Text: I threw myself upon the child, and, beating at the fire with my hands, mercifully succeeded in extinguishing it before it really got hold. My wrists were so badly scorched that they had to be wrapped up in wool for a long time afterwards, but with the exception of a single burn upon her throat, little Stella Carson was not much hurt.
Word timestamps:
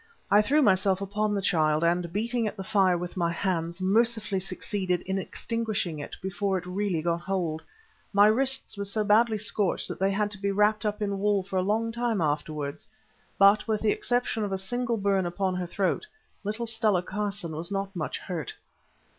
I 0.31 0.41
threw 0.41 0.63
myself 0.63 0.99
upon 0.99 1.35
the 1.35 1.43
child, 1.43 1.83
and, 1.83 2.11
beating 2.11 2.47
at 2.47 2.57
the 2.57 2.63
fire 2.63 2.97
with 2.97 3.15
my 3.15 3.31
hands, 3.31 3.79
mercifully 3.83 4.39
succeeded 4.39 5.03
in 5.03 5.19
extinguishing 5.19 5.99
it 5.99 6.15
before 6.23 6.57
it 6.57 6.65
really 6.65 7.03
got 7.03 7.21
hold. 7.21 7.61
My 8.11 8.25
wrists 8.25 8.75
were 8.77 8.85
so 8.85 9.03
badly 9.03 9.37
scorched 9.37 9.87
that 9.89 9.99
they 9.99 10.09
had 10.09 10.31
to 10.31 10.41
be 10.41 10.49
wrapped 10.49 10.87
up 10.87 11.03
in 11.03 11.19
wool 11.19 11.43
for 11.43 11.57
a 11.57 11.61
long 11.61 11.91
time 11.91 12.19
afterwards, 12.19 12.87
but 13.37 13.67
with 13.67 13.81
the 13.81 13.91
exception 13.91 14.43
of 14.43 14.51
a 14.51 14.57
single 14.57 14.97
burn 14.97 15.27
upon 15.27 15.53
her 15.53 15.67
throat, 15.67 16.07
little 16.43 16.65
Stella 16.65 17.03
Carson 17.03 17.55
was 17.55 17.71
not 17.71 17.95
much 17.95 18.17
hurt. 18.17 18.55